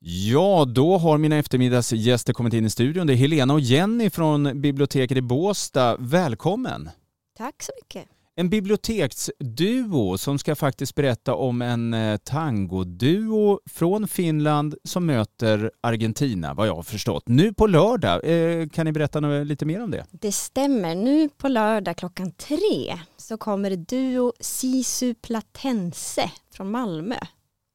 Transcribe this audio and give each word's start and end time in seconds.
Ja, 0.00 0.64
då 0.64 0.98
har 0.98 1.18
mina 1.18 1.36
eftermiddagsgäster 1.36 2.32
kommit 2.32 2.54
in 2.54 2.64
i 2.64 2.70
studion. 2.70 3.06
Det 3.06 3.12
är 3.12 3.16
Helena 3.16 3.54
och 3.54 3.60
Jenny 3.60 4.10
från 4.10 4.60
biblioteket 4.60 5.18
i 5.18 5.22
Båstad. 5.22 5.96
Välkommen! 5.98 6.90
Tack 7.36 7.62
så 7.62 7.72
mycket. 7.82 8.08
En 8.34 8.50
biblioteksduo 8.50 10.18
som 10.18 10.38
ska 10.38 10.56
faktiskt 10.56 10.94
berätta 10.94 11.34
om 11.34 11.62
en 11.62 11.94
eh, 11.94 12.16
tangoduo 12.16 13.60
från 13.70 14.08
Finland 14.08 14.74
som 14.84 15.06
möter 15.06 15.70
Argentina, 15.80 16.54
vad 16.54 16.68
jag 16.68 16.74
har 16.74 16.82
förstått. 16.82 17.22
Nu 17.26 17.54
på 17.54 17.66
lördag, 17.66 18.20
eh, 18.24 18.68
kan 18.68 18.86
ni 18.86 18.92
berätta 18.92 19.20
lite 19.20 19.66
mer 19.66 19.82
om 19.82 19.90
det? 19.90 20.06
Det 20.10 20.32
stämmer. 20.32 20.94
Nu 20.94 21.28
på 21.28 21.48
lördag 21.48 21.96
klockan 21.96 22.32
tre 22.32 22.98
så 23.16 23.36
kommer 23.38 23.76
duo 23.76 24.32
Sisu 24.40 25.14
Platense 25.14 26.30
från 26.54 26.70
Malmö 26.70 27.16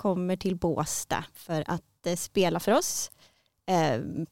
kommer 0.00 0.36
till 0.36 0.56
Båstad 0.56 1.24
för 1.34 1.64
att 1.66 1.82
eh, 2.06 2.16
spela 2.16 2.60
för 2.60 2.72
oss. 2.72 3.10
Ehm, 3.66 4.26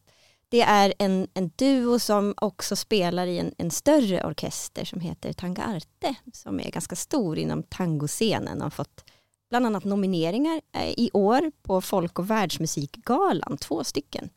det 0.49 0.61
är 0.61 0.95
en, 0.99 1.29
en 1.35 1.51
duo 1.57 1.99
som 1.99 2.35
också 2.37 2.77
spelar 2.77 3.27
i 3.27 3.39
en, 3.39 3.55
en 3.59 3.71
större 3.71 4.25
orkester 4.25 4.85
som 4.85 5.01
heter 5.01 5.33
Tanga 5.33 5.63
Arte 5.63 6.15
som 6.33 6.61
är 6.61 6.71
ganska 6.71 6.97
stor 6.97 7.39
inom 7.39 7.63
tangoscenen 7.63 8.59
och 8.59 8.65
har 8.65 8.71
fått 8.71 9.05
bland 9.51 9.67
annat 9.67 9.85
nomineringar 9.85 10.61
eh, 10.73 10.91
i 10.91 11.11
år 11.13 11.53
på 11.63 11.81
Folk 11.81 12.19
och 12.19 12.31
världsmusikgalan, 12.31 13.57
två 13.61 13.85
stycken. 13.85 14.31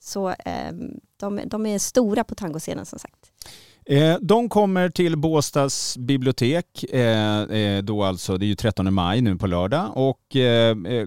Så 0.00 0.34
ehm, 0.38 1.00
de, 1.16 1.40
de 1.46 1.66
är 1.66 1.78
stora 1.78 2.24
på 2.24 2.34
tangoscenen 2.34 2.86
som 2.86 2.98
sagt. 2.98 3.32
Eh, 3.90 4.16
de 4.20 4.48
kommer 4.48 4.88
till 4.88 5.16
Båstads 5.16 5.98
bibliotek, 5.98 6.84
eh, 6.84 7.42
eh, 7.42 7.82
då 7.82 8.04
alltså, 8.04 8.38
det 8.38 8.44
är 8.44 8.48
ju 8.48 8.54
13 8.54 8.94
maj 8.94 9.20
nu 9.20 9.36
på 9.36 9.46
lördag, 9.46 9.92
och 9.94 10.18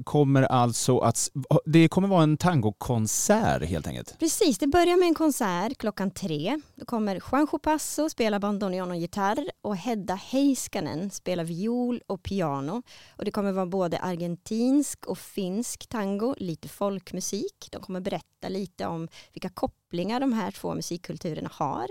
kommer 0.03 0.43
alltså 0.43 0.99
att, 0.99 1.29
det 1.65 1.87
kommer 1.87 2.07
vara 2.07 2.23
en 2.23 2.37
tangokonsert 2.37 3.63
helt 3.63 3.87
enkelt. 3.87 4.19
Precis, 4.19 4.57
det 4.57 4.67
börjar 4.67 4.97
med 4.97 5.07
en 5.07 5.15
konsert 5.15 5.77
klockan 5.77 6.11
tre. 6.11 6.59
Då 6.75 6.85
kommer 6.85 7.21
Juanjo 7.31 7.59
Passo 7.59 8.09
spela 8.09 8.39
bandoneon 8.39 8.91
och 8.91 8.97
gitarr 8.97 9.51
och 9.61 9.77
Hedda 9.77 10.15
Heiskanen 10.15 11.09
spela 11.09 11.43
viol 11.43 12.01
och 12.07 12.23
piano. 12.23 12.83
Och 13.17 13.25
det 13.25 13.31
kommer 13.31 13.51
vara 13.51 13.65
både 13.65 13.99
argentinsk 13.99 15.05
och 15.05 15.17
finsk 15.17 15.87
tango, 15.89 16.35
lite 16.37 16.69
folkmusik. 16.69 17.69
De 17.71 17.81
kommer 17.81 18.01
berätta 18.01 18.49
lite 18.49 18.85
om 18.85 19.07
vilka 19.33 19.49
kopplingar 19.49 20.19
de 20.19 20.33
här 20.33 20.51
två 20.51 20.75
musikkulturerna 20.75 21.49
har. 21.53 21.87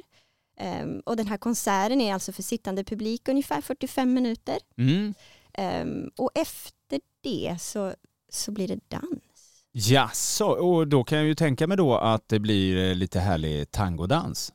Um, 0.60 1.00
och 1.00 1.16
den 1.16 1.26
här 1.26 1.36
konserten 1.36 2.00
är 2.00 2.14
alltså 2.14 2.32
för 2.32 2.42
sittande 2.42 2.84
publik 2.84 3.28
ungefär 3.28 3.60
45 3.60 4.12
minuter. 4.12 4.58
Mm. 4.78 5.14
Um, 5.58 6.10
och 6.16 6.30
efter 6.34 7.00
det 7.22 7.56
så, 7.60 7.94
så 8.28 8.52
blir 8.52 8.68
det 8.68 8.78
dans. 8.88 9.64
Ja, 9.72 10.10
så, 10.12 10.48
och 10.48 10.88
då 10.88 11.04
kan 11.04 11.18
jag 11.18 11.26
ju 11.26 11.34
tänka 11.34 11.66
mig 11.66 11.76
då 11.76 11.96
att 11.96 12.28
det 12.28 12.38
blir 12.38 12.90
eh, 12.90 12.94
lite 12.94 13.20
härlig 13.20 13.70
tangodans. 13.70 14.52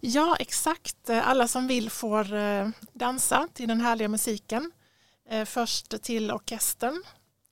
Ja, 0.00 0.36
exakt. 0.40 1.10
Alla 1.10 1.48
som 1.48 1.66
vill 1.66 1.90
får 1.90 2.34
eh, 2.34 2.68
dansa 2.92 3.48
till 3.54 3.68
den 3.68 3.80
härliga 3.80 4.08
musiken. 4.08 4.72
Eh, 5.30 5.44
först 5.44 6.02
till 6.02 6.30
orkestern 6.30 7.02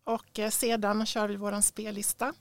och 0.04 0.40
sedan 0.50 1.06
kör 1.06 1.28
vi 1.28 1.36
vår 1.36 1.60
spellista. 1.60 2.32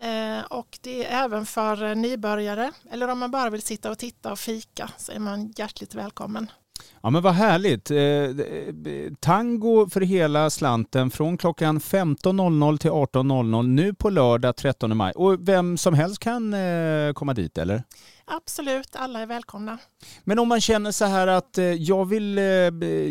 Eh, 0.00 0.44
och 0.44 0.78
det 0.82 1.04
är 1.04 1.24
även 1.24 1.46
för 1.46 1.94
nybörjare 1.94 2.72
eller 2.90 3.08
om 3.08 3.18
man 3.18 3.30
bara 3.30 3.50
vill 3.50 3.62
sitta 3.62 3.90
och 3.90 3.98
titta 3.98 4.32
och 4.32 4.38
fika 4.38 4.90
så 4.96 5.12
är 5.12 5.18
man 5.18 5.52
hjärtligt 5.56 5.94
välkommen. 5.94 6.50
Ja 7.02 7.10
men 7.10 7.22
vad 7.22 7.34
härligt. 7.34 7.90
Eh, 7.90 7.98
eh, 7.98 9.12
tango 9.20 9.88
för 9.90 10.00
hela 10.00 10.50
slanten 10.50 11.10
från 11.10 11.38
klockan 11.38 11.80
15.00 11.80 12.78
till 12.78 12.90
18.00 12.90 13.66
nu 13.66 13.94
på 13.94 14.10
lördag 14.10 14.56
13 14.56 14.96
maj. 14.96 15.12
Och 15.12 15.48
vem 15.48 15.76
som 15.76 15.94
helst 15.94 16.18
kan 16.18 16.54
komma 17.14 17.34
dit 17.34 17.58
eller? 17.58 17.82
Absolut, 18.24 18.96
alla 18.96 19.20
är 19.20 19.26
välkomna. 19.26 19.78
Men 20.24 20.38
om 20.38 20.48
man 20.48 20.60
känner 20.60 20.92
så 20.92 21.04
här 21.04 21.26
att 21.26 21.58
jag 21.78 22.04
vill, 22.04 22.38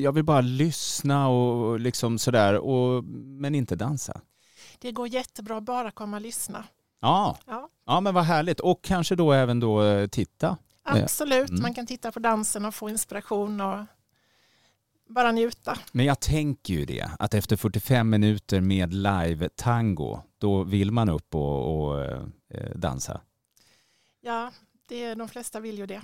jag 0.01 0.11
vill 0.11 0.23
bara 0.23 0.41
lyssna 0.41 1.29
och 1.29 1.79
liksom 1.79 2.17
sådär, 2.17 2.53
och, 2.53 3.03
men 3.39 3.55
inte 3.55 3.75
dansa? 3.75 4.21
Det 4.79 4.91
går 4.91 5.07
jättebra, 5.07 5.61
bara 5.61 5.91
komma 5.91 6.17
och 6.17 6.21
lyssna. 6.21 6.63
Ja. 6.99 7.37
ja, 7.45 7.69
ja 7.85 7.99
men 7.99 8.13
vad 8.13 8.23
härligt. 8.23 8.59
Och 8.59 8.83
kanske 8.83 9.15
då 9.15 9.33
även 9.33 9.59
då 9.59 9.83
eh, 9.83 10.07
titta. 10.07 10.57
Absolut, 10.83 11.49
mm. 11.49 11.61
man 11.61 11.73
kan 11.73 11.85
titta 11.85 12.11
på 12.11 12.19
dansen 12.19 12.65
och 12.65 12.75
få 12.75 12.89
inspiration 12.89 13.61
och 13.61 13.85
bara 15.09 15.31
njuta. 15.31 15.77
Men 15.91 16.05
jag 16.05 16.19
tänker 16.19 16.73
ju 16.73 16.85
det, 16.85 17.09
att 17.19 17.33
efter 17.33 17.55
45 17.55 18.09
minuter 18.09 18.61
med 18.61 18.93
live-tango, 18.93 20.19
då 20.37 20.63
vill 20.63 20.91
man 20.91 21.09
upp 21.09 21.35
och, 21.35 21.87
och 21.87 22.03
eh, 22.03 22.69
dansa. 22.75 23.21
Ja, 24.21 24.51
det, 24.87 25.15
de 25.15 25.27
flesta 25.27 25.59
vill 25.59 25.77
ju 25.77 25.85
det. 25.85 26.01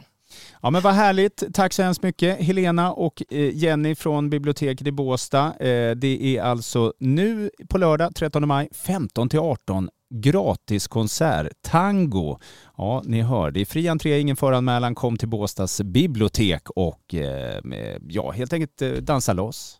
Ja 0.61 0.69
men 0.69 0.81
vad 0.81 0.93
härligt. 0.93 1.43
Tack 1.53 1.73
så 1.73 1.83
hemskt 1.83 2.03
mycket 2.03 2.39
Helena 2.39 2.93
och 2.93 3.23
eh, 3.29 3.55
Jenny 3.55 3.95
från 3.95 4.29
biblioteket 4.29 4.87
i 4.87 4.91
Båstad. 4.91 5.53
Det 5.95 6.37
är 6.37 6.41
alltså 6.41 6.93
nu 6.99 7.51
på 7.69 7.77
lördag 7.77 8.15
13 8.15 8.47
maj 8.47 8.69
15 8.71 9.29
till 9.29 9.39
18 9.39 9.89
gratiskonsert, 10.11 11.47
tango. 11.61 12.39
Ja, 12.77 13.01
ni 13.05 13.21
hör, 13.21 13.51
det 13.51 13.61
är 13.61 13.65
fri 13.65 13.87
entré, 13.87 14.19
ingen 14.19 14.35
föranmälan. 14.35 14.95
Kom 14.95 15.17
till 15.17 15.27
Båstads 15.27 15.81
bibliotek 15.81 16.69
och 16.69 17.15
eh, 17.15 17.59
ja, 18.07 18.31
helt 18.31 18.53
enkelt 18.53 18.81
eh, 18.81 18.91
dansa 18.91 19.33
loss. 19.33 19.77